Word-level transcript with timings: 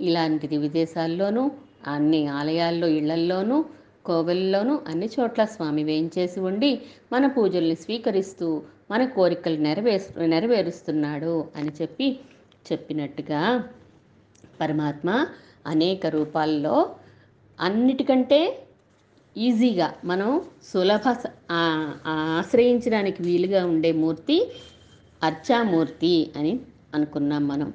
ఇలాంటిది 0.00 0.56
విదేశాల్లోనూ 0.56 1.42
అన్ని 1.86 2.20
ఆలయాల్లో 2.28 2.86
ఇళ్ళల్లోనూ 2.88 3.56
కోవెల్లోనూ 4.04 4.74
అన్ని 4.88 5.08
చోట్ల 5.14 5.42
స్వామి 5.44 5.82
వేయించేసి 5.84 6.40
ఉండి 6.40 6.70
మన 7.12 7.26
పూజల్ని 7.26 7.76
స్వీకరిస్తూ 7.76 8.48
మన 8.90 9.04
కోరికలు 9.06 9.58
నెరవేరు 9.60 10.26
నెరవేరుస్తున్నాడు 10.26 11.34
అని 11.56 11.72
చెప్పి 11.82 12.08
చెప్పినట్టుగా 12.72 13.40
పరమాత్మ 14.60 15.10
అనేక 15.66 16.06
రూపాల్లో 16.06 16.76
అన్నిటికంటే 17.58 18.40
ఈజీగా 19.36 19.88
మనం 20.04 20.30
సులభ 20.64 21.08
ఆశ్రయించడానికి 22.38 23.20
వీలుగా 23.22 23.62
ఉండే 23.66 23.90
మూర్తి 23.92 24.36
అర్చామూర్తి 25.22 26.32
అని 26.36 26.60
అనుకున్నాం 26.94 27.48
మనం. 27.48 27.72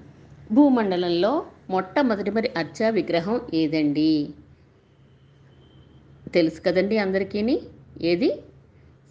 భూమండలంలో 0.52 1.46
మొట్టమొదటి 1.70 2.32
మరి 2.32 2.50
అర్చా 2.58 2.90
విగ్రహం 2.90 3.42
ఏదండి? 3.54 4.30
తెలుసు 6.34 6.62
కదండి 6.62 6.98
అందరికీ 6.98 7.62
ఏది? 8.02 8.36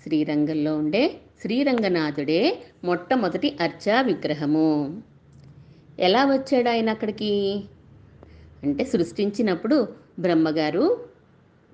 శ్రీరంగంలో 0.03 0.77
ఉండే 0.77 1.15
శ్రీరంగనాథుడే 1.41 2.59
మొట్టమొదటి 2.85 3.57
అర్చా 3.61 4.01
విగ్రహము. 4.01 5.03
ఎలా 5.99 6.25
వచ్చాడు 6.25 6.69
ఆయన 6.69 6.91
అక్కడికి? 6.91 7.65
అంటే 8.63 8.85
సృష్టించినప్పుడు 8.85 9.89
బ్రహ్మగారు 10.19 11.05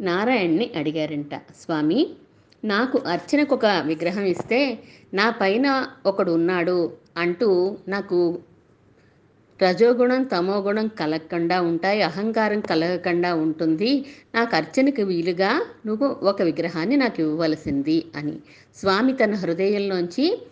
నారాయణ్ణి 0.01 0.71
అడిగారంట. 0.77 1.35
స్వామి 1.35 2.11
నాకు 2.65 2.99
అర్చనకు 3.07 3.55
ఒక 3.55 3.67
విగ్రహం 3.87 4.25
ఇస్తే 4.25 4.79
నా 5.15 5.31
పైన 5.31 5.89
ఒకడు 6.07 6.33
ఉన్నాడు 6.33 6.93
అంటూ 7.17 7.79
నాకు 7.89 8.39
రజోగుణం 9.63 10.23
తమోగుణం 10.23 10.89
కలగకుండా 10.89 11.61
ఉంటాయి 11.61 12.03
అహంకారం 12.03 12.61
కలగకుండా 12.61 13.35
ఉంటుంది. 13.35 14.05
నాకు 14.35 14.57
అర్చనకు 14.57 15.03
వీలుగా 15.03 15.67
నువ్వు 15.87 16.07
ఒక 16.07 16.43
విగ్రహాన్ని 16.43 16.97
నాకు 16.97 17.21
ఇవ్వవలసింది 17.21 18.05
అని. 18.17 18.37
స్వామి 18.77 19.13
తన 19.13 19.35
హృదయంలోంచి 19.35 20.43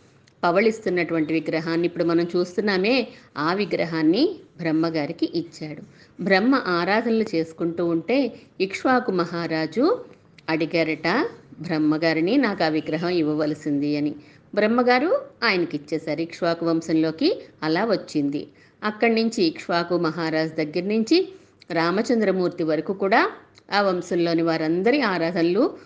పవళిస్తున్నటువంటి 0.45 1.33
విగ్రహాన్ని 1.33 1.87
ఇప్పుడు 1.87 2.05
మనం 2.05 2.29
చూస్తున్నామే. 2.37 3.09
ఆ 3.39 3.55
విగ్రహాన్ని 3.55 4.37
బ్రహ్మగారికి 4.57 5.33
ఇచ్చాడు. 5.35 5.83
బ్రహ్మ 6.23 6.55
ఆరాధనలు 6.67 7.25
చేసుకుంటూ 7.35 7.87
ఉంటే 7.87 8.33
ఇక్ష్వాకు 8.61 9.13
మహారాజు 9.13 10.05
అడిగారట 10.49 11.27
బ్రహ్మగారిని 11.61 12.37
నాకు 12.37 12.65
ఆ 12.65 12.69
విగ్రహం 12.69 13.09
ఇవ్వవలసింది 13.09 13.97
అని. 13.97 14.15
బ్రహ్మగారు 14.55 15.21
ఆయనకి 15.45 15.77
ఇచ్చేశారు 15.77 16.21
ఇక్ష్వాకు 16.21 16.67
వంశంలోకి 16.67 17.43
అలా 17.63 17.85
వచ్చింది. 17.85 18.47
అక్కడి 18.85 19.15
నుంచి 19.15 19.45
ఇక్ష్వాకు 19.45 19.99
మహారాజ్ 19.99 20.53
దగ్గర 20.53 20.83
నుంచి 20.83 21.29
రామచంద్రమూర్తి 21.71 22.65
వరకు 22.65 22.93
కూడా 22.93 23.31
ఆ 23.73 23.83
వంశంలోని 23.83 24.43
వారందరి 24.43 25.01
ఆరాధనలు 25.01 25.77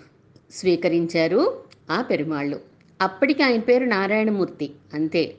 స్వీకరించారు 0.50 1.62
ఆ 1.90 2.02
పెరుమాళ్ళు. 2.02 2.60
అప్పటికి 3.00 3.42
ఆయన 3.42 3.60
పేరు 3.60 3.84
నారాయణమూర్తి. 3.84 4.70
అంతే. 4.94 5.34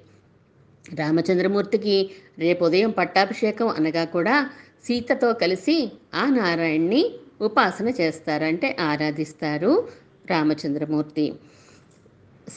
రామచంద్రమూర్తికి 0.93 2.09
రేపు 2.39 2.65
ఉదయం 2.65 2.89
పట్టాభిషేకం 2.89 3.67
అనగా 3.67 4.05
కూడా 4.05 4.49
సీతతో 4.85 5.33
కలిసి 5.33 5.91
ఆ 6.13 6.29
నారాయణ్ణి 6.29 7.13
ఉపాసన 7.41 7.89
చేస్తారంటే 7.89 8.77
ఆరాధిస్తారు. 8.79 9.87
రామచంద్రమూర్తి. 10.29 11.33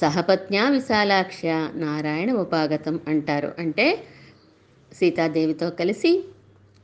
సహపత్న్యా 0.00 0.68
విశాలాక్ష 0.68 1.40
నారాయణ 1.74 2.32
ఉపాగతం 2.32 3.00
అంటారు. 3.08 3.52
అంటే 3.58 4.04
సీతాదేవితో 4.92 5.70
కలిసి 5.70 6.24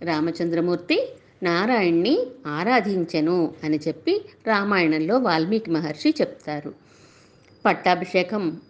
రామచంద్రమూర్తి 0.02 1.08
నారాయణ్ణి 1.42 2.26
ఆరాధించెను 2.46 3.54
అని 3.64 3.80
చెప్పి 3.88 4.24
రామాయణంలో 4.46 5.18
వాల్మీకి 5.18 5.70
మహర్షి 5.70 6.14
చెప్తారు. 6.20 6.74
పట్టాభిషేకం 7.66 8.60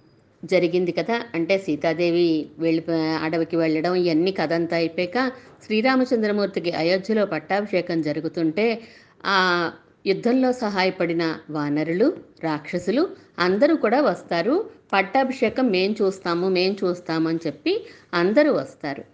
జరిగింది 0.44 0.92
కదా. 0.92 1.22
అంటే 1.34 1.58
సీతాదేవి 1.58 2.48
వెళ్ళి 2.58 2.84
అడవికి 3.22 3.56
వెళ్ళడం 3.56 3.94
ఇవన్నీ 3.94 4.30
కథ 4.32 4.52
అంతా 4.52 4.76
అయిపోయాక 4.76 5.32
శ్రీరామచంద్రమూర్తికి 5.64 6.72
అయోధ్యలో 6.72 7.26
పట్టాభిషేకం 7.26 8.00
జరుగుతుంటే 8.02 8.80
ఆ 9.26 9.70
యుద్ధంలో 10.06 10.52
సహాయపడిన 10.52 11.36
వానరులు 11.50 12.16
రాక్షసులు 12.44 13.08
అందరూ 13.38 13.76
కూడా 13.76 14.00
వస్తారు. 14.00 14.70
పట్టాభిషేకం 14.92 15.70
మేం 15.70 15.96
చూస్తాము 16.02 16.48
మేం 16.48 16.76
చూస్తాము 16.84 17.28
అని 17.28 17.38
చెప్పి 17.46 17.86
అందరూ 18.14 18.52
వస్తారు. 18.52 19.04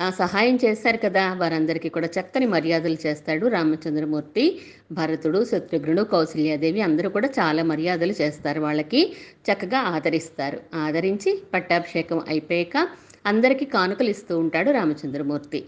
ఆ 0.00 0.10
సహాయం 0.10 0.58
చేశారు 0.64 0.96
కదా. 0.96 1.34
వారందరికీ 1.34 1.88
కూడా 1.88 2.06
చక్కని 2.06 2.46
మర్యాదలు 2.46 2.96
చేస్తాడు 3.06 3.46
రామచంద్రమూర్తి. 3.46 4.60
భరతుడు 4.92 5.44
శత్రుఘ్నుడు 5.44 6.02
కౌశల్యాదేవి 6.02 6.80
అందరూ 6.80 7.10
కూడా 7.10 7.28
చాలా 7.28 7.62
మర్యాదలు 7.62 8.12
చేస్తారు. 8.12 8.60
వాళ్ళకి 8.60 9.16
చక్కగా 9.52 9.78
ఆదరిస్తారు. 9.78 10.60
ఆదరించి 10.74 11.42
పట్టాభిషేకం 11.54 12.20
అయిపోయాక 12.28 12.88
అందరికీ 13.26 13.64
కానుకలు 13.64 14.10
ఇస్తూ 14.10 14.38
ఉంటాడు 14.38 14.70
రామచంద్రమూర్తి. 14.70 15.64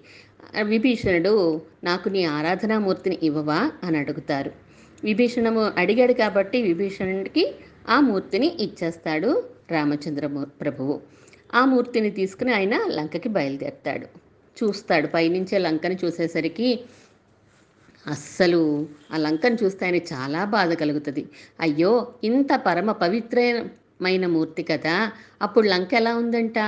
విభీషణుడు 0.63 1.63
నాకు 1.85 2.09
నీ 2.09 2.25
ఆరాధనామూర్తిని 2.25 3.19
ఇవ్వవా? 3.23 3.73
అని 3.83 3.99
అడుగుతారు. 3.99 4.53
విభీషణము 5.05 5.73
అడిగాడు 5.77 6.13
కాబట్టి 6.13 6.63
విభీషణుడికి 6.63 7.55
ఆ 7.89 8.01
మూర్తిని 8.01 8.57
ఇచ్చేస్తాడు 8.61 9.45
రామచంద్ర 9.71 10.27
ప్రభువు. 10.61 11.01
ఆ 11.55 11.65
మూర్తిని 11.65 12.11
తీసుకుని 12.11 12.55
ఆయన 12.55 12.77
లంకకి 12.77 13.29
బయలుదేరుతాడు. 13.29 14.07
చూస్తాడు. 14.65 15.07
పైనుంచే 15.07 15.59
లంకని 15.59 15.99
చూసేసరికి 16.05 16.81
అస్సలు 18.07 18.89
ఆ 19.13 19.17
లంకను 19.17 19.57
చూస్తే 19.65 19.87
ఆయన 19.87 19.97
చాలా 19.97 20.45
బాధ 20.45 20.73
కలుగుతుంది. 20.73 21.27
అయ్యో 21.61 22.15
ఇంత 22.25 22.63
పరమ 22.67 22.93
పవిత్రమైన 22.93 24.27
మూర్తి 24.27 24.63
కదా. 24.63 25.13
అప్పుడు 25.43 25.67
లంక 25.69 25.95
ఎలా 25.95 26.17
ఉందంట? 26.17 26.59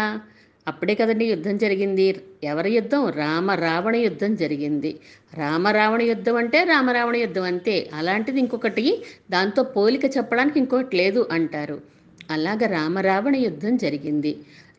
అప్పుడే 0.66 0.94
కదండి 0.94 1.24
యుద్ధం 1.24 1.58
జరిగింది. 1.58 2.06
ఎవరి 2.44 2.70
యుద్ధం? 2.72 3.08
రామ 3.08 3.50
రావణ 3.50 3.96
యుద్ధం 3.96 4.34
జరిగింది. 4.34 4.90
రామ 5.34 5.68
రావణ 5.68 6.02
యుద్ధం 6.02 6.36
అంటే 6.36 6.64
రామరావణ 6.64 7.16
యుద్ధం 7.16 7.42
అంతే. 7.42 7.90
అలాంటిది 7.94 8.40
ఇంకొకటి 8.40 8.84
దాంతో 9.30 9.62
పోలిక 9.76 10.04
చెప్పడానికి 10.16 10.58
ఇంకొకటి 10.58 10.96
లేదు 10.96 11.28
అంటారు. 11.32 11.78
అలాగ 12.30 12.66
రామరావణ 12.66 13.36
యుద్ధం 13.36 13.76
జరిగింది. 13.76 14.32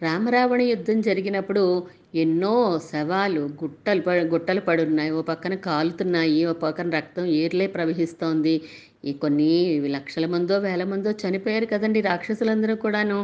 రామరావణ 0.03 0.61
యుద్ధం 0.61 1.01
జరిగినప్పుడు 1.01 1.63
ఎన్నో 2.15 2.53
శవాలు 2.91 3.41
గుట్టలు 3.63 4.01
గుట్టలు 4.33 4.61
పడున్నాయి. 4.61 5.11
ఓ 5.11 5.21
పక్కన 5.21 5.55
కాలుతున్నాయి 5.55 6.45
ఓ 6.45 6.53
పక్కన 6.53 6.89
రక్తం 6.89 7.25
ఏర్లే 7.41 7.67
ప్రవహిస్తోంది. 7.67 8.55
ఈ 9.03 9.11
కొన్ని 9.13 9.49
లక్షల 9.87 10.25
మందో 10.25 10.57
వేల 10.57 10.83
మందో 10.83 11.11
చనిపోయారు 11.21 11.65
కదండి 11.65 12.01
రాక్షసులందరూ 12.01 12.75
కూడాను. 12.75 13.19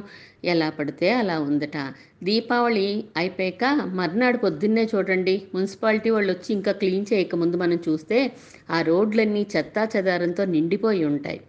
ఎలా 0.46 0.70
పడితే 0.70 1.10
అలా 1.14 1.40
ఉందట. 1.40 1.78
దీపావళి 2.24 2.88
అయిపోయాక 3.18 3.64
మర్నాడు 3.94 4.38
పొద్దున్నే 4.38 4.90
చూడండి. 4.96 5.42
మున్సిపాలిటీ 5.56 6.10
వాళ్ళు 6.10 6.32
వచ్చి 6.34 6.50
ఇంకా 6.54 6.72
క్లీన్ 6.72 7.06
చేయకముందు 7.14 7.58
మనం 7.58 7.80
చూస్తే 7.90 8.20
ఆ 8.70 8.80
రోడ్లన్నీ 8.82 9.48
చెత్తా 9.56 9.90
చెదారంతో 9.96 10.46
నిండిపోయి 10.46 11.06
ఉంటాయి. 11.06 11.42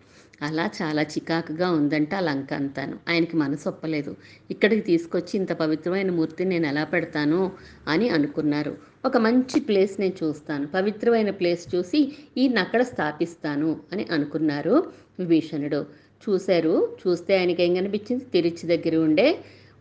అలా 0.42 0.70
చాలా 0.82 1.02
చికాకుగా 1.02 1.70
ఉందంట 1.70 2.14
లంక 2.20 2.52
అంతాను. 2.52 2.98
ఆయనకి 3.08 3.36
మనసు 3.36 3.69
ఒప్పలేదు. 3.69 4.12
ఇక్కడికి 4.50 4.82
తీసుకొచ్చి 4.82 5.32
ఇంత 5.34 5.52
పవిత్రమైన 5.52 6.10
మూర్తిని 6.10 6.50
నేను 6.50 6.66
ఎలా 6.66 6.84
పెడతాను 6.84 7.40
అని 7.88 8.08
అనుకున్నారు. 8.08 8.72
ఒక 9.05 9.17
మంచి 9.17 9.61
ప్లేస్ 9.61 10.00
నేను 10.00 10.25
చూస్తాను. 10.25 10.67
పవిత్రమైన 10.67 11.31
ప్లేస్ 11.31 11.65
చూసి 11.75 11.99
ఈయన 12.39 12.59
అక్కడ 12.59 12.83
స్థాపిస్తాను 12.83 13.81
అని 13.93 14.06
అనుకున్నారు 14.11 14.75
విభీషణుడు. 15.21 15.81
చూశారు. 16.25 16.73
చూస్తే 17.03 17.39
ఆయనకి 17.39 17.62
ఏం 17.62 17.75
కనిపించింది? 17.75 18.25
తిరుచి 18.25 18.77
దగ్గర 18.77 18.97
ఉండే 18.97 19.29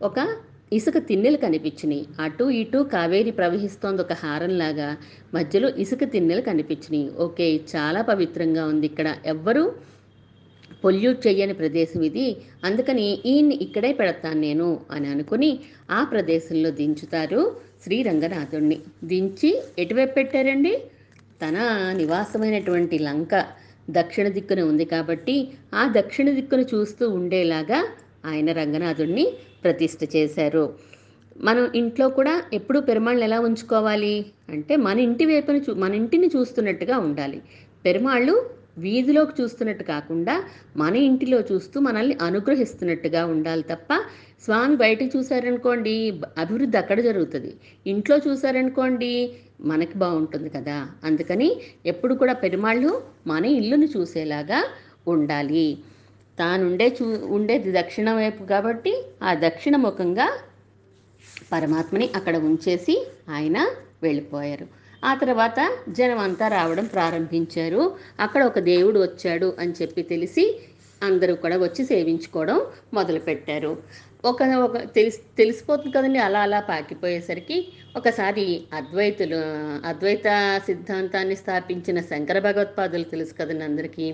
ఒక 0.02 0.18
ఇసుక 0.72 0.98
తిన్నెలు 0.98 1.36
కనిపించినాయి. 1.36 2.06
అటు 2.20 2.44
ఇటు 2.44 2.78
కావేరి 2.92 3.30
ప్రవహిస్తోంది 3.30 4.02
ఒక 4.02 4.12
హారంలాగా. 4.12 4.88
మధ్యలో 5.34 5.68
ఇసుక 5.78 6.04
తిన్నెలు 6.04 6.40
కనిపించినాయి. 6.40 7.10
ఓకే 7.18 7.60
చాలా 7.76 8.02
పవిత్రంగా 8.02 8.66
ఉంది 8.66 8.86
ఇక్కడ. 8.86 9.16
ఎవ్వరూ 9.26 9.64
పొల్యూట్ 10.84 11.26
చేయని 11.26 11.54
ప్రదేశం 11.54 12.02
ఇది. 12.02 12.26
అందుకని 12.64 13.06
ఈయన్ని 13.26 13.54
ఇక్కడే 13.56 13.92
పెడతాను 13.92 14.40
నేను 14.40 14.80
అని 14.90 15.08
అనుకుని 15.08 15.50
ఆ 15.90 16.04
ప్రదేశంలో 16.04 16.70
దించుతారు. 16.70 17.42
శ్రీరంగనాథుణ్ణి. 17.84 18.80
దించి 19.04 19.62
ఎటువైపు 19.78 20.12
పెట్టారండి? 20.12 20.82
తన 21.42 21.58
నివాసమైనటువంటి 21.96 22.98
లంక 22.98 23.44
దక్షిణ 23.90 24.28
దిక్కున 24.28 24.60
ఉంది 24.60 24.84
కాబట్టి 24.84 25.48
ఆ 25.74 25.94
దక్షిణ 25.98 26.30
దిక్కును 26.30 26.62
చూస్తూ 26.62 27.08
ఉండేలాగా 27.08 27.88
ఆయన 28.24 28.52
రంగనాథుణ్ణి 28.52 29.32
ప్రతిష్ఠ 29.64 30.16
చేశారు. 30.16 30.74
మనం 31.40 31.70
ఇంట్లో 31.74 32.08
కూడా 32.08 32.42
ఎప్పుడు 32.52 32.80
పెరుమాళ్ళు 32.80 33.24
ఎలా 33.24 33.40
ఉంచుకోవాలి? 33.40 34.26
అంటే 34.48 34.76
మన 34.76 35.00
ఇంటి 35.00 35.26
వైపున 35.26 35.56
చూ 35.56 35.74
మన 35.74 35.94
ఇంటిని 35.94 36.26
చూస్తున్నట్టుగా 36.26 36.98
ఉండాలి. 36.98 37.42
పెరుమాళ్ళు 37.84 38.50
వీధిలోకి 38.78 39.42
చూస్తున్నట్టు 39.42 39.84
కాకుండా 39.84 40.44
మన 40.76 40.96
ఇంటిలో 40.96 41.38
చూస్తూ 41.40 41.80
మనల్ని 41.80 42.16
అనుగ్రహిస్తున్నట్టుగా 42.22 43.26
ఉండాలి 43.26 43.62
తప్ప 43.62 43.92
స్వామి 44.44 44.76
బయటకు 44.76 45.18
చూశారనుకోండి 45.18 45.94
అభివృద్ధి 46.38 46.78
అక్కడ 46.78 47.00
జరుగుతుంది. 47.00 47.52
ఇంట్లో 47.86 48.16
చూశారనుకోండి 48.28 49.12
మనకి 49.60 49.98
బాగుంటుంది 49.98 50.48
కదా. 50.50 50.86
అందుకని 51.04 51.48
ఎప్పుడు 51.86 52.14
కూడా 52.14 52.32
పెరుమాళ్ళు 52.32 53.02
మన 53.26 53.44
ఇల్లును 53.44 53.88
చూసేలాగా 53.96 54.60
ఉండాలి. 55.08 55.78
తానుండే 56.38 56.96
చూ 56.98 57.06
ఉండేది 57.34 57.72
దక్షిణ 57.72 58.12
వైపు 58.12 58.42
కాబట్టి 58.44 58.92
ఆ 59.22 59.34
దక్షిణ 59.34 59.76
ముఖంగా 59.76 60.28
పరమాత్మని 61.52 62.10
అక్కడ 62.16 62.36
ఉంచేసి 62.36 62.94
ఆయన 63.30 63.58
వెళ్ళిపోయారు. 64.02 64.77
ఆ 65.04 65.14
తర్వాత 65.14 65.60
జనం 65.88 66.18
అంతా 66.18 66.48
రావడం 66.48 66.84
ప్రారంభించారు. 66.84 67.92
అక్కడ 68.20 68.44
ఒక 68.44 68.58
దేవుడు 68.58 68.98
వచ్చాడు 69.00 69.56
అని 69.58 69.72
చెప్పి 69.82 70.02
తెలిసి 70.02 70.44
అందరూ 71.02 71.34
కూడా 71.34 71.56
వచ్చి 71.58 71.84
సేవించుకోవడం 71.84 72.60
మొదలుపెట్టారు. 72.94 73.76
ఒక 74.24 74.42
ఒక 74.42 74.76
తెలిసి 74.94 75.20
తెలిసిపోతుంది 75.38 75.96
కదండి 75.96 76.18
అలా 76.18 76.40
అలా 76.40 76.60
పాకిపోయేసరికి 76.60 77.68
ఒకసారి 77.96 78.64
అద్వైతులు 78.72 79.36
అద్వైత 79.86 80.28
సిద్ధాంతాన్ని 80.66 81.36
స్థాపించిన 81.36 82.00
శంకర 82.00 82.38
భగవత్పాదులు 82.38 83.04
తెలుసు 83.04 83.34
కదండి 83.34 83.64
అందరికీ. 83.64 84.06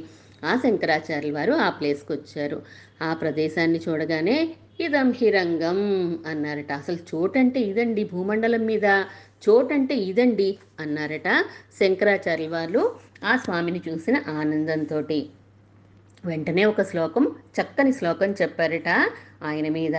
ఆ 0.44 0.56
శంకరాచార్యుల 0.56 1.36
వారు 1.36 1.52
ఆ 1.52 1.70
ప్లేస్కి 1.70 2.12
వచ్చారు. 2.12 2.62
ఆ 3.02 3.14
ప్రదేశాన్ని 3.14 3.80
చూడగానే 3.88 4.36
ఇదం 4.80 5.12
హిరంగం 5.12 5.78
అన్నారట. 6.26 6.72
అసలు 6.72 6.98
చోటంటే 7.14 7.60
ఇదండి 7.60 8.04
భూమండలం 8.04 8.66
మీద 8.66 8.86
చోటంటే 9.44 9.94
ఇదండి 9.94 10.58
అన్నారట 10.80 11.28
శంకరాచార్యుల 11.78 12.50
వారు 12.50 12.82
ఆ 13.24 13.36
స్వామిని 13.36 13.80
చూసిన 13.88 14.16
ఆనందంతో 14.28 15.00
వెంటనే 16.24 16.64
ఒక 16.64 16.82
శ్లోకం 16.82 17.24
చక్కని 17.56 17.92
శ్లోకం 17.92 18.30
చెప్పారట 18.42 18.90
ఆయన 19.44 19.68
మీద. 19.68 19.96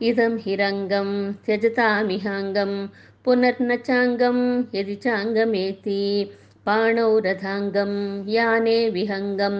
ఇదం 0.00 0.36
హిరంగం 0.36 1.08
త్యజతామిహాంగం 1.44 2.72
పునర్నచాంగం 3.26 4.36
యది 4.74 5.00
చాంగమేతి 5.06 6.00
పాణౌ 6.66 7.20
రథాంగం 7.20 7.92
యానే 8.28 8.88
విహంగం 8.88 9.56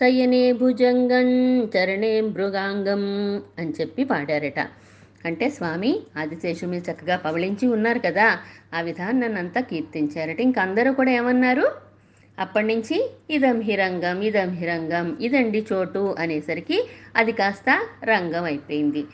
సయనే 0.00 0.52
భుజంగం 0.52 1.28
చరణే 1.66 2.20
మృగాంగం 2.20 3.02
అని 3.58 3.72
చెప్పి 3.80 4.04
పాడారట. 4.04 4.60
అంటే 5.26 5.48
స్వామి 5.48 6.00
ఆదిశేషు 6.16 6.66
మీరు 6.66 6.90
చక్కగా 6.90 7.16
పవళించి 7.16 7.68
ఉన్నారు 7.68 7.98
కదా 7.98 8.38
ఆ 8.74 8.80
విధాన్ని 8.80 9.26
అంతా 9.26 9.60
కీర్తించారట. 9.60 10.40
ఇంక 10.40 10.58
అందరూ 10.58 10.92
కూడా 10.92 11.10
ఏమన్నారు? 11.10 11.72
అప్పటి 12.38 12.66
నుంచి 12.66 13.10
ఇదం 13.30 13.60
హిరంగం 13.60 14.22
ఇదం 14.22 14.50
హిరంగం 14.50 15.18
ఇదండి 15.20 15.66
చోటు 15.72 16.16
అనేసరికి 16.18 16.88
అది 17.16 17.32
కాస్త 17.32 17.86
రంగం 18.04 18.44
అయిపోయింది. 18.44 19.04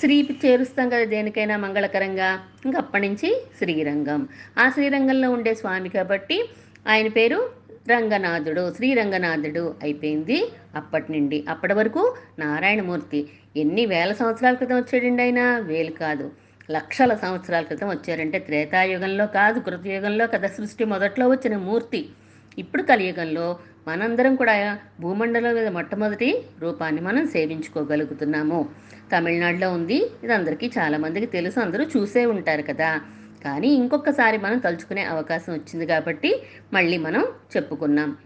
శ్రీ 0.00 0.28
చేరుస్తాం 0.46 0.88
కదా 0.88 1.04
దేనికైనా 1.04 1.56
మంగళకరంగా. 1.56 2.40
ఇంకా 2.66 2.78
అప్పటి 2.78 3.08
నుంచి 3.08 3.46
శ్రీరంగం. 3.58 4.28
ఆ 4.58 4.70
శ్రీరంగంలో 4.70 5.30
ఉండే 5.30 5.54
స్వామి 5.54 5.88
కాబట్టి 5.88 6.48
ఆయన 6.86 7.08
పేరు 7.08 7.50
రంగనాథుడు 7.88 8.72
శ్రీరంగనాథుడు 8.76 9.74
అయిపోయింది 9.82 10.52
అప్పటి 10.76 11.12
నుండి. 11.12 11.44
అప్పటి 11.48 11.74
వరకు 11.74 12.16
నారాయణమూర్తి 12.38 13.28
ఎన్ని 13.56 13.86
వేల 13.86 14.12
సంవత్సరాల 14.12 14.54
క్రితం 14.54 14.76
వచ్చాడండి 14.76 15.22
ఆయన? 15.22 15.58
వేలు 15.58 15.90
కాదు. 15.90 16.30
లక్షల 16.70 17.14
సంవత్సరాల 17.14 17.62
క్రితం 17.62 17.88
వచ్చారంటే 17.88 18.38
త్రేతాయుగంలో 18.38 19.26
కాదు 19.26 19.58
కృతయుగంలో 19.60 20.26
కదా 20.26 20.48
సృష్టి 20.48 20.84
మొదట్లో 20.84 21.28
వచ్చిన 21.28 21.56
మూర్తి. 21.56 22.08
ఇప్పుడు 22.58 22.82
కలియుగంలో 22.82 23.58
మనందరం 23.88 24.36
కూడా 24.36 24.78
భూమండలం 25.00 25.54
మీద 25.54 25.68
మొట్టమొదటి 25.68 26.42
రూపాన్ని 26.60 27.00
మనం 27.00 27.26
సేవించుకోగలుగుతున్నాము. 27.26 28.68
తమిళనాడులో 29.16 29.72
ఉంది. 29.72 30.10
ఇది 30.24 30.34
అందరికీ 30.34 30.70
చాలామందికి 30.78 31.26
తెలుసు. 31.26 31.60
అందరూ 31.60 31.84
చూసే 31.96 32.26
ఉంటారు 32.26 32.62
కదా. 32.62 33.00
కానీ 33.44 33.68
ఇంకొకసారి 33.68 34.38
మనం 34.38 34.58
తలుచుకునే 34.58 35.02
అవకాశం 35.02 35.52
వచ్చింది 35.52 35.86
కాబట్టి 35.86 36.42
మళ్ళీ 36.72 36.96
మనం 36.96 37.26
చెప్పుకున్నాం. 37.56 38.16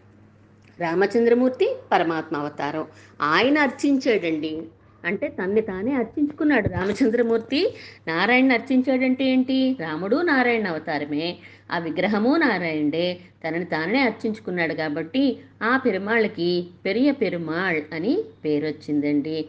రామచంద్రమూర్తి 0.81 1.77
పరమాత్మ 1.93 2.37
అవతారం. 2.37 2.87
ఆయన 3.23 3.59
అర్చించాడండి. 3.59 4.63
అంటే 5.05 5.29
తన్ని 5.29 5.61
తానే 5.61 5.95
అర్చించుకున్నాడు 5.95 6.69
రామచంద్రమూర్తి. 6.69 7.75
నారాయణ 8.09 8.53
అర్చించాడంటే 8.53 9.25
ఏంటి? 9.25 9.77
రాముడు 9.81 10.17
నారాయణ 10.17 10.69
అవతారమే. 10.69 11.37
ఆ 11.73 11.79
విగ్రహము 11.79 12.37
నారాయణుడే. 12.37 13.19
తనని 13.49 13.65
తానే 13.65 14.01
అర్చించుకున్నాడు 14.01 14.75
కాబట్టి 14.75 15.39
ఆ 15.63 15.77
పెరుమాళ్ళకి 15.77 16.67
పెరియ 16.85 17.13
పెరుమాళ్ 17.13 17.83
అని 17.95 18.25
పేరు 18.45 18.67
వచ్చిందండి. 18.67 19.49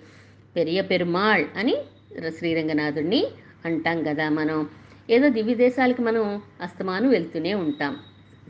పెరియ 0.55 0.81
పెరుమాళ్ 0.81 1.45
అని 1.57 1.75
శ్రీరంగనాథుడిని 2.37 3.27
అంటాం 3.65 4.03
కదా 4.03 4.29
మనం. 4.29 4.69
ఏదో 5.09 5.29
దివ్య 5.29 5.55
దేశాలకి 5.55 6.01
మనం 6.01 6.41
అస్తమానం 6.61 7.09
వెళ్తూనే 7.09 7.53
ఉంటాం. 7.53 7.97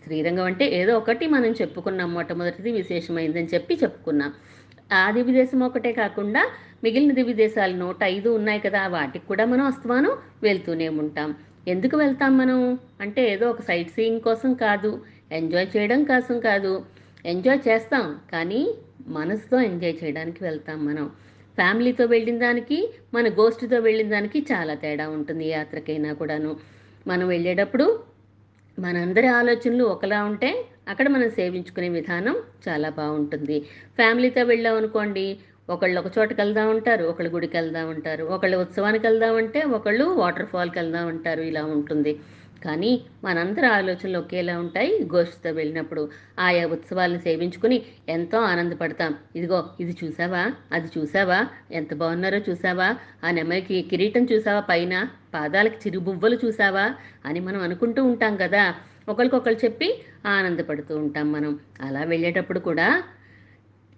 శ్రీరంగం 0.03 0.43
అంటే 0.43 0.65
ఏదో 0.75 0.97
ఒకటి 0.97 1.27
మనం 1.27 1.51
చెప్పుకున్నాం. 1.51 2.13
మొట్టమొదటిది 2.13 2.71
విశేషమైందని 2.71 3.47
చెప్పి 3.53 3.79
చెప్పుకున్నాం. 3.83 4.33
ఆ 4.93 5.11
దివ్య 5.11 5.33
దేశం 5.33 5.63
ఒకటే 5.63 5.91
కాకుండా 5.91 6.41
మిగిలిన 6.83 7.13
దివ్య 7.13 7.33
దేశాలు 7.33 7.77
నూట 7.77 8.03
ఐదు 8.03 8.29
ఉన్నాయి 8.29 8.59
కదా 8.59 8.87
వాటికి 8.87 9.25
కూడా 9.25 9.45
మనం 9.45 9.65
అస్తమానం 9.65 10.11
వెళ్తూనే 10.43 10.89
ఉంటాం. 10.89 11.35
ఎందుకు 11.67 11.97
వెళ్తాం 11.97 12.37
మనం? 12.37 12.59
అంటే 13.01 13.33
ఏదో 13.33 13.49
ఒక 13.49 13.61
సైట్ 13.61 13.89
సీయింగ్ 13.89 14.21
కోసం 14.21 14.53
కాదు 14.53 14.91
ఎంజాయ్ 15.31 15.67
చేయడం 15.77 16.03
కోసం 16.03 16.39
కాదు. 16.39 16.85
ఎంజాయ్ 17.25 17.59
చేస్తాం 17.67 18.19
కానీ 18.31 18.61
మనసుతో 19.07 19.59
ఎంజాయ్ 19.61 19.95
చేయడానికి 20.03 20.43
వెళ్తాం 20.43 20.85
మనం. 20.85 21.05
ఫ్యామిలీతో 21.57 22.05
వెళ్ళిన 22.05 22.37
దానికి 22.39 22.77
మన 23.13 23.27
గోష్ఠితో 23.29 23.79
వెళ్ళిన 23.79 24.09
దానికి 24.09 24.39
చాలా 24.51 24.73
తేడా 24.73 25.09
ఉంటుంది 25.09 25.45
యాత్రకైనా 25.49 26.13
కూడాను. 26.13 26.51
మనం 27.07 27.27
వెళ్ళేటప్పుడు 27.27 27.85
మనందరి 28.79 29.27
ఆలోచనలు 29.27 29.83
ఒకలా 29.83 30.19
ఉంటే 30.23 30.49
అక్కడ 30.87 31.07
మనం 31.09 31.29
సేవించుకునే 31.29 31.89
విధానం 31.89 32.35
చాలా 32.67 32.89
బాగుంటుంది. 32.89 33.57
ఫ్యామిలీతో 33.95 34.43
వెళ్ళాం 34.43 34.75
అనుకోండి 34.75 35.25
ఒకళ్ళు 35.69 35.97
ఒక 36.01 36.09
చోటకి 36.17 36.41
వెళ్దాం 36.41 36.69
ఉంటారు 36.69 37.03
ఒకళ్ళు 37.05 37.29
గుడికి 37.31 37.57
వెళ్దాం 37.57 37.89
ఉంటారు 37.89 38.23
ఒకళ్ళు 38.25 38.57
ఉత్సవానికి 38.57 39.05
వెళ్దాం 39.07 39.35
అంటే 39.35 39.59
ఒకళ్ళు 39.77 40.05
వాటర్ 40.21 40.45
ఫాల్కి 40.45 40.79
వెళ్దాం 40.79 41.07
ఉంటారు 41.07 41.41
ఇలా 41.41 41.63
ఉంటుంది. 41.75 42.13
కానీ 42.65 43.01
మనందరి 43.23 43.67
ఆలోచనలు 43.67 44.19
ఒకేలా 44.19 44.59
ఉంటాయి. 44.59 44.99
గోష్ఠితో 45.15 45.51
వెళ్ళినప్పుడు 45.51 46.09
ఆయా 46.39 46.67
ఉత్సవాలను 46.67 47.19
సేవించుకుని 47.19 47.81
ఎంతో 48.09 48.37
ఆనందపడతాం. 48.37 49.15
ఇదిగో 49.35 49.69
ఇది 49.79 49.97
చూసావా? 50.03 50.51
అది 50.71 50.87
చూసావా? 50.97 51.47
ఎంత 51.71 51.93
బాగున్నారో 51.93 52.37
చూసావా? 52.37 52.95
ఆ 53.23 53.31
నెమ్మకి 53.31 53.81
కిరీటం 53.81 54.27
చూసావా 54.31 54.59
పైన? 54.59 55.07
పాదాలకి 55.33 55.75
చిరుబువ్వలు 55.75 56.37
చూసావా? 56.45 56.93
అని 57.25 57.39
మనం 57.39 57.61
అనుకుంటూ 57.61 58.03
ఉంటాం 58.03 58.37
కదా. 58.37 58.75
ఒకరికొకరు 59.09 59.53
చెప్పి 59.53 60.01
ఆనందపడుతూ 60.25 60.97
ఉంటాం 60.97 61.31
మనం. 61.31 61.59
అలా 61.81 62.03
వెళ్ళేటప్పుడు 62.03 62.59
కూడా 62.59 63.03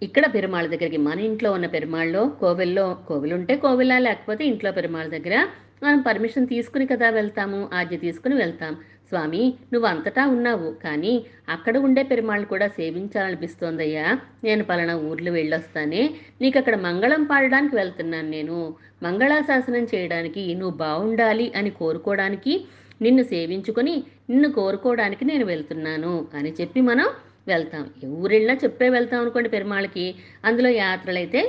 ఇక్కడ 0.03 0.33
పెరుమాళ్ళ 0.33 0.69
దగ్గరికి 0.69 0.97
మన 0.97 1.19
ఇంట్లో 1.19 1.51
ఉన్న 1.51 1.65
పెరుమాళ్ళలో 1.65 2.27
కోవెల్లో 2.27 2.93
కోవిలు 3.07 3.35
ఉంటే 3.35 3.55
కోవిలా 3.55 3.99
లేకపోతే 3.99 4.45
ఇంట్లో 4.45 4.71
పెరుమాళ్ళ 4.71 5.17
దగ్గర 5.17 5.47
మనం 5.83 5.99
పర్మిషన్ 6.01 6.47
తీసుకుని 6.47 6.85
కదా 6.87 7.07
వెళ్తాము 7.09 7.69
ఆజ్ఞ 7.73 7.95
తీసుకుని 7.95 8.35
వెళ్తాం. 8.35 8.73
స్వామి 9.09 9.41
నువ్వు 9.73 9.87
అంతటా 9.89 10.23
ఉన్నావు 10.27 10.69
కానీ 10.83 11.13
అక్కడ 11.49 11.77
ఉండే 11.77 12.03
పెరుమాళ్ళు 12.03 12.45
కూడా 12.45 12.67
సేవించాలనిపిస్తోందయ్యా. 12.67 14.05
నేను 14.43 14.63
పలానా 14.63 14.95
ఊర్లు 15.09 15.31
వెళ్ళొస్తానే 15.31 16.03
నీకు 16.41 16.57
అక్కడ 16.57 16.75
మంగళం 16.75 17.23
పాడడానికి 17.23 17.75
వెళ్తున్నాను 17.75 18.29
నేను. 18.29 18.59
మంగళాశాసనం 19.03 19.85
చేయడానికి 19.93 20.43
నువ్వు 20.55 20.77
బాగుండాలి 20.77 21.47
అని 21.55 21.69
కోరుకోవడానికి 21.81 22.55
నిన్ను 23.01 23.23
సేవించుకొని 23.23 23.95
నిన్ను 24.29 24.49
కోరుకోవడానికి 24.51 25.23
నేను 25.25 25.45
వెళ్తున్నాను 25.45 26.13
అని 26.33 26.53
చెప్పి 26.61 26.81
మనం 26.81 27.07
వెళ్తాం. 27.47 27.83
ఊరెళ్ళినా 28.21 28.55
చెప్పే 28.63 28.89
వెళ్తాం 28.89 29.21
అనుకోండి 29.21 29.49
పెరుమాళ్ళకి. 29.49 30.05
అందులో 30.45 30.69
యాత్రలైతే 30.83 31.41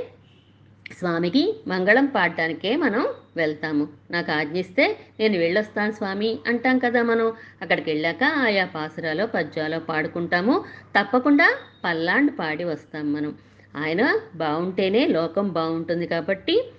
స్వామికి 0.99 1.57
మంగళం 1.67 2.07
పాడటానికే 2.07 2.77
మనం 2.77 3.09
వెళ్తాము. 3.37 3.89
నాకు 4.11 4.33
ఆజ్ఞిస్తే 4.33 4.99
నేను 5.21 5.39
వెళ్ళొస్తాను 5.39 5.93
స్వామి 5.93 6.39
అంటాం 6.47 6.79
కదా 6.79 7.03
మనం. 7.03 7.33
అక్కడికి 7.63 7.91
వెళ్ళాక 7.91 8.25
ఆయా 8.25 8.65
పాసురాలో 8.65 9.27
పద్యాలో 9.27 9.79
పాడుకుంటాము. 9.79 10.65
తప్పకుండా 11.01 11.59
పల్లాండు 11.85 12.33
పాడి 12.33 12.65
వస్తాం 12.65 13.13
మనం. 13.13 13.35
ఆయన 13.77 14.21
బాగుంటేనే 14.35 15.07
లోకం 15.07 15.49
బాగుంటుంది 15.49 16.07
కాబట్టి 16.07 16.71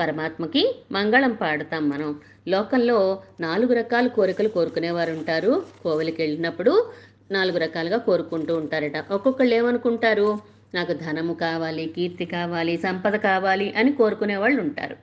పరమాత్మకి 0.00 0.84
మంగళం 0.92 1.32
పాడతాం 1.32 1.88
మనం. 1.88 2.20
లోకంలో 2.48 3.22
నాలుగు 3.40 3.74
రకాల 3.74 4.06
కోరికలు 4.06 4.48
కోరుకునేవారు 4.48 5.12
ఉంటారు. 5.12 5.62
కోవలికి 5.82 6.22
వెళ్ళినప్పుడు 6.22 6.92
నాలుగు 7.30 7.58
రకాలుగా 7.58 7.96
కోరుకుంటూ 7.98 8.56
ఉంటారట. 8.56 9.12
ఒక్కొక్కళ్ళు 9.12 9.54
ఏమనుకుంటారు? 9.54 10.53
నాకు 10.74 10.92
ధనము 10.92 11.34
కావాలి 11.34 11.92
కీర్తి 11.96 12.24
కావాలి 12.24 12.76
సంపద 12.76 13.14
కావాలి 13.14 13.72
అని 13.72 13.92
కోరుకునే 13.92 14.36
వాళ్ళు 14.36 14.60
ఉంటారు. 14.62 14.96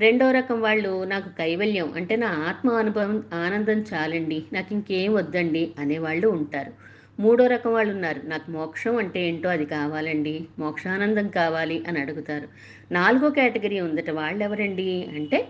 రెండో 0.00 0.30
రకం 0.30 0.60
వాళ్ళు 0.60 1.04
నాకు 1.04 1.28
కైవల్యం 1.28 1.92
అంటే 1.96 2.16
నా 2.16 2.30
ఆత్మ 2.48 2.72
అనుభవం 2.72 3.24
ఆనందం 3.34 3.78
చాలండి 3.92 4.44
నాకు 4.52 4.72
ఇంకేం 4.72 5.14
వద్దండి 5.14 5.72
అనేవాళ్ళు 5.78 6.28
ఉంటారు. 6.28 6.72
మూడో 7.20 7.46
రకం 7.46 7.72
వాళ్ళు 7.72 7.92
ఉన్నారు 7.94 8.20
నాకు 8.24 8.50
మోక్షం 8.50 8.96
అంటే 8.96 9.20
ఏంటో 9.28 9.48
అది 9.48 9.64
కావాలండి 9.64 10.34
మోక్షానందం 10.58 11.28
కావాలి 11.28 11.84
అని 11.88 12.00
అడుగుతారు. 12.00 12.48
నాలుగో 12.92 13.30
కేటగిరీ 13.30 13.80
ఉందట 13.80 14.10
వాళ్ళు 14.10 14.44
ఎవరండి 14.44 15.06
అంటే 15.14 15.48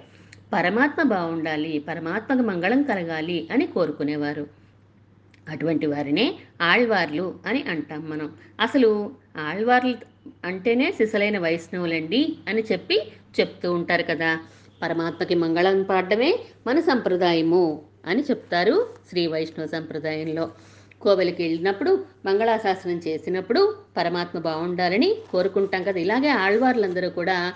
పరమాత్మ 0.52 1.02
బాగుండాలి 1.02 1.84
పరమాత్మకు 1.88 2.42
మంగళం 2.42 2.82
కలగాలి 2.82 3.48
అని 3.52 3.66
కోరుకునేవారు. 3.66 4.65
అటువంటి 5.48 5.86
వారినే 5.86 6.34
ఆళ్వార్లు 6.62 7.34
అని 7.46 7.64
అంటాం 7.68 8.10
మనం. 8.10 8.32
అసలు 8.60 9.10
ఆళ్వార్లు 9.36 9.94
అంటేనే 10.44 10.92
సిసలైన 10.92 11.38
వైష్ణవులండి 11.38 12.36
అని 12.48 12.62
చెప్పి 12.72 13.02
చెప్తూ 13.40 13.72
ఉంటారు 13.72 14.02
కదా. 14.02 14.38
పరమాత్మకి 14.82 15.34
మంగళం 15.34 15.82
పాడడమే 15.82 16.38
మన 16.66 16.80
సంప్రదాయము 16.80 17.82
అని 18.06 18.22
చెప్తారు 18.22 18.88
శ్రీ 19.08 19.26
వైష్ణవ 19.26 19.66
సంప్రదాయంలో. 19.66 20.50
కోవెలకి 21.00 21.42
వెళ్ళినప్పుడు 21.42 22.04
మంగళాశాసనం 22.26 23.00
చేసినప్పుడు 23.06 23.76
పరమాత్మ 23.96 24.38
బాగుండాలని 24.38 25.16
కోరుకుంటాం 25.32 25.82
కదా. 25.82 26.00
ఇలాగే 26.00 26.28
ఆళ్వార్లందరూ 26.28 27.10
కూడా 27.10 27.52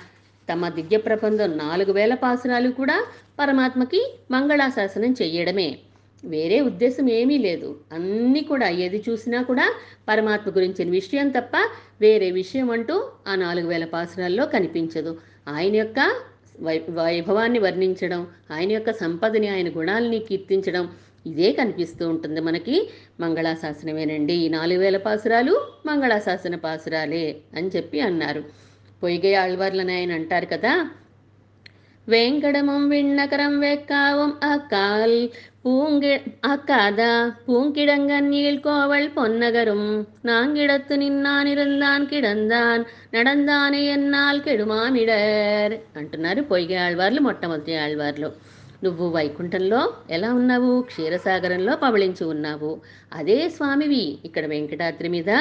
తమ 0.53 0.69
దివ్య 0.69 0.97
ప్రబంధం 0.97 1.59
నాలుగు 1.59 1.93
వేల 1.93 2.15
పాసురాలు 2.15 2.71
కూడా 2.71 3.07
పరమాత్మకి 3.39 4.15
మంగళాశాసనం 4.31 5.15
చేయడమే 5.23 5.79
వేరే 6.25 6.61
ఉద్దేశం 6.61 7.11
ఏమీ 7.11 7.39
లేదు. 7.39 7.81
అన్నీ 7.93 8.41
కూడా 8.41 8.69
ఏది 8.69 9.05
చూసినా 9.09 9.43
కూడా 9.43 9.75
పరమాత్మ 10.09 10.51
గురించిన 10.51 10.91
విషయం 10.91 11.29
తప్ప 11.29 11.53
వేరే 12.01 12.31
విషయం 12.31 12.71
అంటూ 12.71 13.09
ఆ 13.29 13.35
నాలుగు 13.35 13.69
వేల 13.69 13.85
పాసురాల్లో 13.85 14.47
కనిపించదు. 14.47 15.19
ఆయన 15.49 15.77
యొక్క 15.77 16.15
వై 16.61 16.79
వైభవాన్ని 16.79 17.59
వర్ణించడం 17.59 18.27
ఆయన 18.51 18.73
యొక్క 18.73 18.93
సంపదని 18.93 19.49
ఆయన 19.49 19.69
గుణాలని 19.69 20.19
కీర్తించడం 20.19 20.89
ఇదే 21.27 21.53
కనిపిస్తూ 21.53 22.09
ఉంటుంది 22.09 22.41
మనకి. 22.41 22.91
మంగళాశాసనమేనండి. 23.21 24.33
ఈ 24.33 24.49
నాలుగు 24.49 24.79
వేల 24.79 24.97
పాసురాలు 24.97 25.61
మంగళాశాసన 25.87 26.55
పాసురాలే 26.55 27.37
అని 27.57 27.71
చెప్పి 27.77 28.01
అన్నారు. 28.01 28.45
పొయ్యి 29.03 29.35
ఆళ్వార్లని 29.35 29.95
ఆయన 29.95 30.13
అంటారు 30.13 30.47
కదా 30.47 30.91
வேங்கடமும் 32.10 32.88
விண்ணகரம் 32.90 33.56
வேக்காவும் 33.62 34.34
அக்கால் 34.46 35.16
பூங்கி 35.64 36.12
அக்காத 36.46 37.02
பூங்கிடங்கன்னில் 37.46 38.60
கோவல் 38.60 39.08
பொன்னகரும் 39.16 39.88
நாங்கிடத்து 40.26 40.96
நின்னான் 40.96 41.48
இருந்தான் 41.48 42.06
కిడందాన్ 42.06 42.84
నడందానే 43.14 43.82
ఎన్నాల్ 43.90 44.42
కెడుమామిడర్ 44.42 45.76
అంటున్నారు 45.98 46.44
పొయ్గే 46.44 46.78
ఆళ్వార్లు 46.78 47.22
మొట్టమొదటి 47.22 47.76
ఆళ్వార్లు 47.78 48.30
నువ్వు 48.84 49.06
వైకుంఠంలో 49.10 49.82
ఎలా 50.10 50.30
ఉన్నావు 50.34 50.72
క్షీరసాగరంలో 50.82 51.76
పవళించి 51.76 52.24
ఉన్నావు 52.26 52.72
అదే 53.14 53.40
స్వామివి 53.50 54.06
ఇక్కడ 54.26 54.46
వెంకటాద్రి 54.46 55.10
మీద 55.10 55.32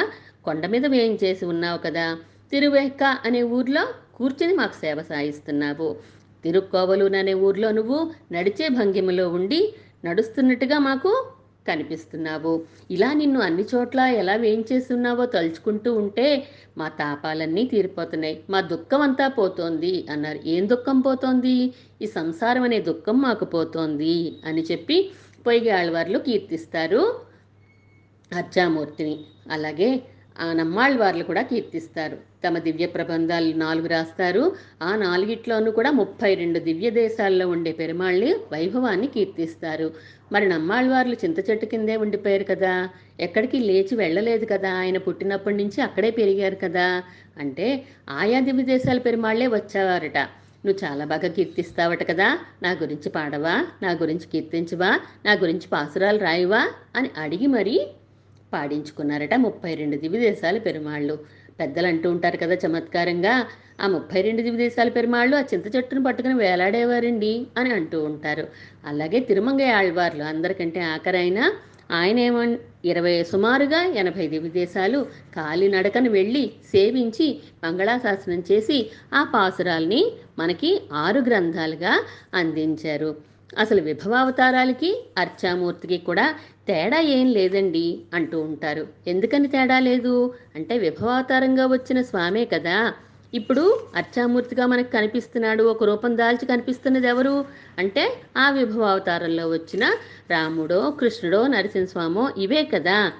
కొండ 0.45 0.65
మీద 0.65 0.85
వేయించేసి 0.85 1.43
ఉన్నావు 1.45 1.77
కదా 1.77 2.07
తిరువెక్క 2.51 3.03
అనే 3.25 3.41
ఊర్లో 3.51 3.83
కూర్చుని 4.15 4.53
మాకు 4.53 4.75
సేవ 4.75 4.99
సాయిస్తున్నావు 5.09 5.87
తిరుక్కోవలూననే 6.44 7.18
అనే 7.18 7.34
ఊర్లో 7.40 7.70
నువ్వు 7.70 7.98
నడిచే 8.32 8.68
భంగిమలో 8.68 9.28
ఉండి 9.28 9.60
నడుస్తున్నట్టుగా 10.04 10.78
మాకు 10.78 11.10
కనిపిస్తున్నావు. 11.66 12.52
ఇలా 12.90 13.12
నిన్ను 13.12 13.40
అన్ని 13.40 13.64
చోట్ల 13.74 14.00
ఎలా 14.20 14.34
వేయించేస్తున్నావో 14.34 15.26
తలుచుకుంటూ 15.26 15.90
ఉంటే 15.94 16.26
మా 16.78 16.88
తాపాలన్నీ 17.00 17.64
తీరిపోతున్నాయి. 17.64 18.36
మా 18.50 18.60
దుఃఖం 18.72 19.00
అంతా 19.00 19.28
పోతోంది 19.28 20.06
అన్నారు. 20.10 20.40
ఏం 20.46 20.64
దుఃఖం 20.68 21.00
పోతోంది? 21.00 21.56
ఈ 22.02 22.06
సంసారం 22.06 22.62
అనే 22.62 22.78
దుఃఖం 22.80 23.18
మాకు 23.20 23.44
పోతోంది 23.44 24.16
అని 24.44 24.62
చెప్పి 24.62 24.96
పొయ్యి 25.46 25.70
ఆళ్వార్లు 25.70 26.18
కీర్తిస్తారు 26.18 27.02
అర్చామూర్తిని 28.32 29.14
అలాగే 29.50 29.90
ఆ 30.40 30.52
నమ్మాళ్ళవార్లు 30.52 31.24
కూడా 31.24 31.42
కీర్తిస్తారు. 31.42 32.16
తమ 32.16 32.58
దివ్య 32.58 32.86
ప్రబంధాలు 32.86 33.52
నాలుగు 33.52 33.86
రాస్తారు. 33.88 34.56
ఆ 34.82 34.96
నాలుగిట్లోనూ 34.96 35.70
కూడా 35.70 35.90
ముప్పై 35.90 36.34
రెండు 36.34 36.58
దివ్య 36.58 36.90
దేశాల్లో 36.90 37.48
ఉండే 37.48 37.72
పెరుమాళ్ళని 37.72 38.34
వైభవాన్ని 38.52 39.06
కీర్తిస్తారు. 39.06 39.94
మరి 40.32 40.48
నమ్మాళ్ళవార్లు 40.48 41.14
చింత 41.14 41.50
చెట్టు 41.50 41.66
కిందే 41.66 41.96
ఉండిపోయారు 41.96 42.44
కదా. 42.44 42.88
ఎక్కడికి 43.20 43.58
లేచి 43.58 43.96
వెళ్ళలేదు 43.96 44.44
కదా. 44.44 44.72
ఆయన 44.72 44.98
పుట్టినప్పటి 44.98 45.56
నుంచి 45.56 45.82
అక్కడే 45.82 46.10
పెరిగారు 46.10 46.54
కదా. 46.54 47.02
అంటే 47.38 47.84
ఆయా 48.10 48.40
దివ్య 48.40 48.62
దేశాల 48.62 48.98
పెరుమాళ్ళే 48.98 49.46
వచ్చేవారట. 49.46 50.18
నువ్వు 50.66 50.84
చాలా 50.84 51.04
బాగా 51.04 51.28
కీర్తిస్తావట 51.28 52.08
కదా. 52.08 52.38
నా 52.62 52.70
గురించి 52.70 53.08
పాడవా? 53.08 53.66
నా 53.82 53.90
గురించి 53.90 54.26
కీర్తించవా? 54.32 55.00
నా 55.24 55.32
గురించి 55.32 55.68
పాసురాలు 55.72 56.18
రాయవా? 56.18 56.68
అని 56.96 57.10
అడిగి 57.18 57.46
మరీ 57.46 57.86
పాడించుకున్నారట 58.52 59.34
ముప్పై 59.34 59.74
రెండు 59.74 59.96
దివ్యదేశాల 59.96 60.58
పెరుమాళ్ళు. 60.58 61.40
పెద్దలు 61.60 61.86
అంటూ 61.86 62.10
ఉంటారు 62.10 62.36
కదా 62.36 62.54
చమత్కారంగా 62.54 63.46
ఆ 63.80 63.86
ముప్పై 63.86 64.20
రెండు 64.20 64.42
దివ్యదేశాల 64.42 64.88
పెరుమాళ్ళు 64.88 65.36
ఆ 65.36 65.40
చింత 65.40 65.76
చెట్టును 65.76 66.04
పట్టుకుని 66.04 66.34
వేలాడేవారండి 66.34 67.46
అని 67.56 67.70
అంటూ 67.70 68.04
ఉంటారు. 68.04 68.48
అలాగే 68.86 69.20
తిరుమంగయ్య 69.20 69.72
ఆళ్వార్లు 69.72 70.24
అందరికంటే 70.24 70.80
ఆఖరైన 70.80 71.40
ఆయన 71.90 72.18
ఏమో 72.18 72.42
ఇరవై 72.84 73.22
సుమారుగా 73.22 73.84
ఎనభై 73.84 74.26
దివిదేశాలు 74.26 75.06
కాలినడకను 75.36 76.10
వెళ్ళి 76.10 76.50
సేవించి 76.72 77.26
మంగళాశాసనం 77.64 78.42
చేసి 78.52 78.90
ఆ 79.14 79.22
పాసురాల్ని 79.34 80.02
మనకి 80.38 80.70
ఆరు 80.92 81.20
గ్రంథాలుగా 81.20 82.04
అందించారు. 82.34 83.10
అసలు 83.58 83.80
విభవావతారాలకి 83.80 84.90
అర్చామూర్తికి 85.18 85.98
కూడా 85.98 86.34
తేడా 86.70 87.00
ఏం 87.00 87.26
లేదండి 87.26 87.98
అంటూ 88.14 88.40
ఉంటారు. 88.40 88.86
ఎందుకని 89.06 89.48
తేడా 89.48 89.78
లేదు? 89.78 90.34
అంటే 90.54 90.78
విభవాతారంగా 90.78 91.66
వచ్చిన 91.66 92.02
స్వామే 92.02 92.44
కదా. 92.44 92.92
ఇప్పుడు 93.34 93.80
అర్చామూర్తిగా 93.96 94.66
మనకు 94.66 94.90
కనిపిస్తున్నాడు 94.92 95.64
ఒక 95.64 95.84
రూపం 95.84 96.18
దాల్చి 96.18 96.46
కనిపిస్తున్నది 96.46 97.08
ఎవరు? 97.08 97.44
అంటే 97.78 98.12
ఆ 98.36 98.50
విభవావతారంలో 98.50 99.48
వచ్చిన 99.48 99.84
రాముడో 100.30 100.90
కృష్ణుడో 100.90 101.46
నరసింహస్వామో 101.46 102.30
ఇవే 102.38 102.64
కదా. 102.64 103.12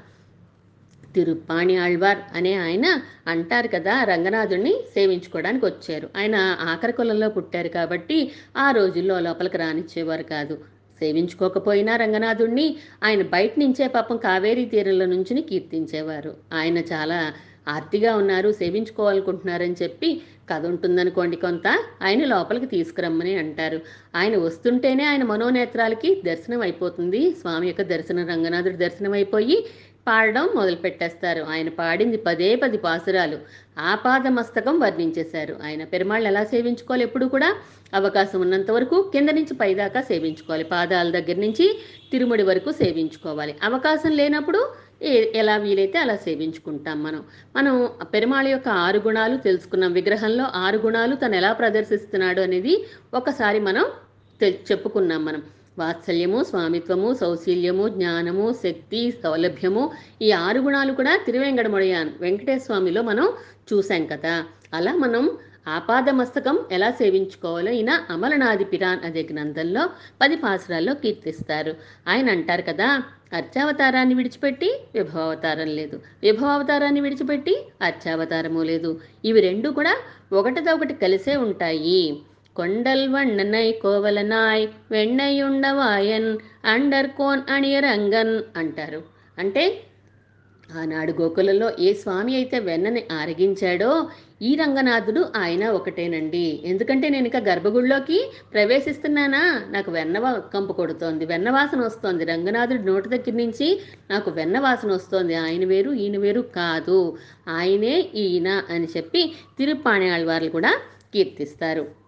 తిరుప్పాణి 1.15 1.77
ఆళ్వార్ 1.77 2.19
అనే 2.35 2.55
ఆయన 2.55 3.03
అంటారు 3.27 3.69
కదా 3.69 4.05
రంగనాథుడిని 4.05 4.75
సేవించుకోవడానికి 4.95 5.65
వచ్చారు. 5.65 6.11
ఆయన 6.17 6.37
ఆఖరి 6.61 6.93
కులంలో 6.93 7.29
పుట్టారు 7.29 7.69
కాబట్టి 7.69 8.33
ఆ 8.57 8.71
రోజుల్లో 8.71 9.21
లోపలికి 9.21 9.59
రానిచ్చేవారు 9.59 10.23
కాదు. 10.23 10.59
సేవించుకోకపోయినా 11.01 11.97
రంగనాథుణ్ణి 11.97 12.67
ఆయన 13.05 13.23
బయట 13.23 13.53
నుంచే 13.59 13.87
పాపం 13.89 14.17
కావేరీ 14.17 14.65
తీరంలో 14.65 15.07
నుంచి 15.07 15.43
కీర్తించేవారు. 15.43 16.33
ఆయన 16.53 16.79
చాలా 16.93 17.21
ఆర్తిగా 17.69 18.17
ఉన్నారు 18.17 18.49
సేవించుకోవాలనుకుంటున్నారని 18.53 19.77
చెప్పి 19.83 20.09
కథ 20.51 20.67
ఉంటుందనుకోండి 20.67 21.37
కొంత. 21.37 21.67
ఆయన 22.03 22.23
లోపలికి 22.25 22.67
తీసుకురమ్మని 22.67 23.35
అంటారు. 23.35 23.79
ఆయన 24.17 24.37
వస్తుంటేనే 24.37 25.05
ఆయన 25.05 25.25
మనోనేత్రాలకి 25.25 26.23
దర్శనం 26.27 26.61
అయిపోతుంది 26.61 27.21
స్వామి 27.41 27.67
యొక్క 27.67 27.83
దర్శనం 27.83 28.27
రంగనాథుడి 28.29 28.77
దర్శనం 28.77 29.13
అయిపోయి 29.13 29.57
పాడడం 30.09 30.49
మొదలుపెట్టేస్తారు. 30.55 31.43
ఆయన 31.43 31.69
పాడింది 31.69 32.17
పదే 32.17 32.57
పది 32.57 32.79
పాసురాలు. 32.79 33.39
ఆపాద 33.79 34.29
మస్తకం 34.29 34.81
వర్ణించేశారు. 34.81 35.57
ఆయన 35.65 35.85
పెరుమాళ్ళు 35.85 36.27
ఎలా 36.29 36.45
సేవించుకోవాలి 36.45 37.03
ఎప్పుడు 37.03 37.27
కూడా? 37.27 37.57
అవకాశం 37.95 38.41
ఉన్నంత 38.41 38.71
వరకు 38.71 39.11
కింద 39.13 39.29
నుంచి 39.29 39.55
పైదాకా 39.55 40.01
సేవించుకోవాలి. 40.01 40.65
పాదాల 40.65 41.11
దగ్గర 41.11 41.41
నుంచి 41.41 41.81
తిరుముడి 42.13 42.43
వరకు 42.43 42.73
సేవించుకోవాలి. 42.73 43.55
అవకాశం 43.63 44.11
లేనప్పుడు 44.11 44.69
ఏ- 45.03 45.33
ఎలా 45.35 45.57
వీలైతే 45.57 45.99
అలా 45.99 46.17
సేవించుకుంటాం 46.17 47.03
మనం. 47.03 47.25
మనం 47.57 47.91
పెరుమాళ 48.03 48.49
యొక్క 48.49 48.69
ఆరు 48.69 48.99
గుణాలు 48.99 49.37
తెలుసుకున్నాం. 49.37 49.93
విగ్రహంలో 49.93 50.45
ఆరు 50.45 50.79
గుణాలు 50.79 51.17
తను 51.17 51.35
ఎలా 51.35 51.53
ప్రదర్శిస్తున్నాడు 51.53 52.41
అనేది 52.41 52.87
ఒకసారి 53.15 53.61
మనం 53.61 53.87
తె- 54.41 54.73
చెప్పుకున్నాం 54.73 55.25
మనం. 55.25 55.43
వాత్సల్యము 55.79 56.43
స్వామిత్వము 56.43 57.15
సౌశీల్యము 57.15 57.89
జ్ఞానము 57.89 58.53
శక్తి 58.53 59.11
సౌలభ్యము 59.23 59.91
ఈ 60.23 60.33
ఆరు 60.33 60.61
గుణాలు 60.61 60.93
కూడా 60.93 61.19
తిరువెంగడముడయాన్ 61.27 62.11
వెంకటేశ్వర 62.21 62.59
స్వామిలో 62.59 63.03
మనం 63.03 63.29
చూసాం 63.73 64.07
కదా. 64.07 64.45
అలా 64.75 64.93
మనం 64.95 65.31
ఆపాద 65.69 66.11
మస్తకం 66.11 66.59
ఎలా 66.73 66.91
సేవించుకోవాలో 66.91 67.73
ఈయన 67.73 68.07
అమలనాది 68.11 68.65
పిరాన్ 68.65 69.01
అదే 69.05 69.29
గ్రంథంలో 69.33 69.91
పది 70.21 70.37
పాసురాల్లో 70.37 70.95
కీర్తిస్తారు. 70.95 71.75
ఆయన 72.09 72.31
అంటారు 72.31 72.63
కదా 72.63 73.03
అర్చావతారాన్ని 73.33 74.15
విడిచిపెట్టి 74.15 74.81
విభవావతారం 74.95 75.69
లేదు. 75.69 76.01
విభవావతారాన్ని 76.23 77.01
విడిచిపెట్టి 77.01 77.65
అర్చావతారము 77.83 78.63
లేదు. 78.63 79.01
ఇవి 79.25 79.41
రెండు 79.41 79.69
కూడా 79.69 79.97
ఒకటితో 80.33 80.75
ఒకటి 80.75 80.95
కలిసే 80.95 81.37
ఉంటాయి. 81.37 82.21
కొండల్ 82.61 83.09
வண்ணனை 83.09 83.73
కోవలనాయ్ 83.83 84.69
వెన్నయుండవాయన్ 84.91 86.39
అండర్ 86.65 87.07
కోన్ 87.07 87.41
అణియరంగన్ 87.51 88.43
అంటారు. 88.57 89.03
అంటే 89.39 89.81
ఆనాడు 90.79 91.13
గోకులలో 91.21 91.73
ఏ 91.81 91.93
స్వామి 91.93 92.35
అయితే 92.35 92.59
వెన్నని 92.59 93.03
ఆరగించాడో 93.13 94.09
ఈ 94.43 94.55
రంగనాథుడు 94.55 95.33
ఆయన 95.37 95.69
ఒకటేనండి. 95.69 96.63
ఎందుకంటే 96.65 97.09
నేను 97.09 97.27
ఇక 97.27 97.37
గర్భగుడిలోకి 97.37 98.31
ప్రవేశిస్తున్నానా? 98.53 99.63
నాకు 99.71 99.91
వెన్న 99.91 100.37
కంపు 100.55 100.73
కొడుతోంది 100.73 101.27
వెన్నవాసన 101.27 101.81
వస్తోంది. 101.81 102.25
రంగనాథుడు 102.25 102.83
నోటి 102.83 103.09
దగ్గర 103.09 103.33
నుంచి 103.33 103.81
నాకు 104.11 104.31
వెన్నవాసన 104.31 104.93
వస్తోంది. 104.93 105.35
ఆయన 105.35 105.65
వేరు 105.65 105.91
ఈయన 105.91 106.19
వేరు 106.19 106.41
కాదు. 106.41 107.19
ఆయనే 107.49 108.01
ఈయన 108.15 108.63
అని 108.71 108.89
చెప్పి 108.97 109.33
తిరుపాణ్యాళ్ళవార్లు 109.59 110.51
కూడా 110.51 110.75
కీర్తిస్తారు. 111.15 112.00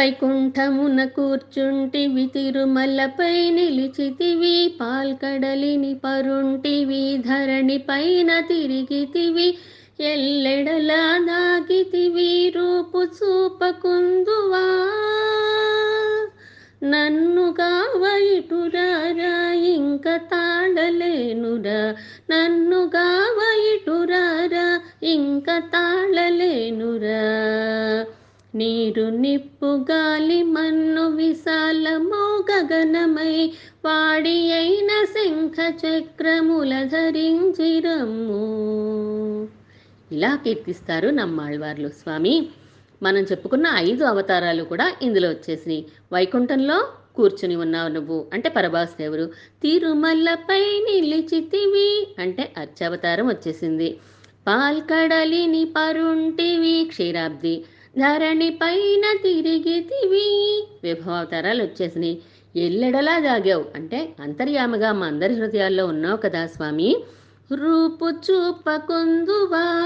వైకుంఠమున 0.00 1.04
కూర్చుంటివి 1.04 2.26
తిరుమలపై 2.26 3.50
నిలిచితివి 3.50 4.76
పాల్కడలిని 4.80 5.94
పరుంటివి 5.94 7.18
ధరణి 7.18 7.78
పైన 7.78 8.40
తిరిగితివి 8.40 9.58
ఎల్లెడలా 10.00 11.18
దాగితివి 11.18 12.52
రూపు 12.56 12.98
చూపకుందువా? 12.98 14.86
నన్ను 16.84 17.52
కావయుటురారా 17.52 19.52
ఇంక 19.52 20.16
తాళలేనురా. 20.16 21.94
నన్ను 22.30 22.88
కావయుటురారా 22.88 24.80
ఇంక 25.02 25.58
తాళలేనురా. 25.58 27.24
నీరు 28.54 29.02
నిప్పు 29.02 29.49
పొగాలి 29.62 30.42
మన్ను 30.42 31.10
విశాలమో 31.10 32.44
గగనమై 32.52 33.52
వాడి 33.84 34.52
అయిన 34.52 35.04
శంఖ 35.04 35.74
చక్రముల 35.86 36.82
ధరించిరమ్ము. 36.82 38.40
ఇలా 40.12 40.36
కీర్తిస్తారు 40.36 41.08
నమ్మాళ్వార్లు. 41.08 41.88
స్వామి 41.88 42.48
మనం 43.02 43.18
చెప్పుకున్న 43.18 43.72
ఐదు 43.74 44.04
అవతారాలు 44.04 44.62
కూడా 44.64 44.92
ఇందులో 45.02 45.28
వచ్చేసినాయి. 45.28 45.86
వైకుంఠంలో 46.12 46.88
కూర్చుని 47.16 47.56
ఉన్నావు 47.56 47.88
నువ్వు. 47.88 48.26
అంటే 48.32 48.48
పరభాసదేవుడు 48.48 49.30
తిరుమల్లపై 49.62 50.60
నిలిచితివి 50.60 52.14
అంటే 52.18 52.52
అర్చావతారం 52.58 53.28
వచ్చేసింది. 53.28 53.96
పాల్కడలిని 54.46 55.64
పరుంటివి 55.64 56.84
క్షీరాబ్ది. 56.88 57.64
ధరణి 57.98 58.50
పైన 58.50 59.16
తిరిగితివి. 59.22 60.66
విభవావతారాలు 60.82 61.62
వచ్చేసినాయి 61.62 62.22
ఎల్లెడలా 62.56 63.18
దాగావు. 63.18 63.64
అంటే 63.74 64.12
అంతర్యామగా 64.20 64.92
మా 64.92 65.06
అందరి 65.06 65.34
హృదయాల్లో 65.34 65.86
ఉన్నావు 65.86 66.16
కదా 66.16 66.46
స్వామి. 66.46 67.04
రూపు 67.54 68.10
చూపకొందువా 68.10 69.84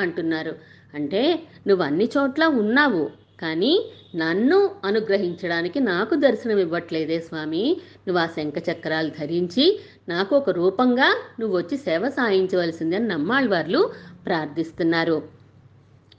అంటున్నారు. 0.00 0.54
అంటే 0.94 1.42
నువ్వు 1.66 1.84
అన్ని 1.84 2.08
చోట్ల 2.18 2.44
ఉన్నావు. 2.44 3.10
కానీ 3.40 3.84
నన్ను 4.16 4.70
అనుగ్రహించడానికి 4.84 5.80
నాకు 5.80 6.14
దర్శనం 6.14 6.58
ఇవ్వట్లేదే 6.58 7.20
స్వామి. 7.20 7.76
నువ్వు 8.08 8.22
ఆ 8.22 8.26
శంఖ 8.26 8.54
చక్రాలు 8.72 9.10
ధరించి 9.10 9.80
నాకు 10.08 10.36
ఒక 10.36 10.50
రూపంగా 10.50 11.16
నువ్వు 11.40 11.56
వచ్చి 11.56 11.76
సేవ 11.76 12.08
సాయించవలసిందని 12.08 12.98
నమ్మాళ్ళ 12.98 13.14
నమ్మాళ్ళవార్లు 13.14 13.90
ప్రార్థిస్తున్నారు. 14.26 15.22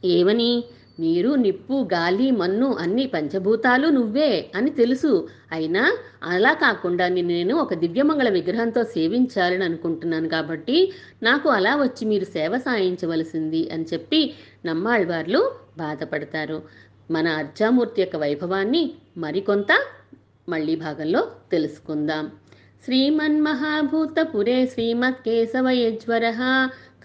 ఏమని? 0.06 0.64
నీరు 1.00 1.30
నిప్పు 1.36 1.90
గాలి 1.94 2.32
మన్ను 2.32 2.74
అన్ని 2.74 3.08
పంచభూతాలు 3.08 3.88
నువ్వే 3.88 4.52
అని 4.56 4.70
తెలుసు. 4.70 5.28
అయినా 5.52 5.98
అలా 6.24 6.54
కాకుండా 6.54 7.08
నిన్ను 7.08 7.34
నేను 7.34 7.56
ఒక 7.56 7.74
దివ్యమంగళ 7.74 8.30
విగ్రహంతో 8.30 8.84
సేవించాలని 8.84 9.64
అనుకుంటున్నాను 9.64 10.30
కాబట్టి 10.30 10.94
నాకు 11.24 11.50
అలా 11.50 11.76
వచ్చి 11.76 12.06
మీరు 12.06 12.24
సేవ 12.24 12.58
సాయించవలసింది 12.58 13.72
అని 13.72 13.86
చెప్పి 13.94 14.34
నమ్మాళ్ళవార్లు 14.66 15.52
బాధపడతారు. 15.78 16.62
మన 17.12 17.28
అర్జామూర్తి 17.28 18.02
యొక్క 18.02 18.16
వైభవాన్ని 18.16 18.92
మరికొంత 19.18 19.82
మళ్ళీ 20.50 20.76
భాగంలో 20.76 21.32
తెలుసుకుందాం. 21.52 22.32
శ్రీమన్మహాభూతపురే 22.86 24.66
శ్రీమత్కేశవయజ్వర 24.66 26.24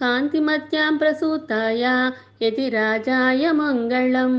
కాంతిమత్యాం 0.01 0.97
ప్రసూతాయ 0.97 2.11
యతి 2.41 2.69
రాజాయ 2.69 3.51
మంగళం. 3.51 4.33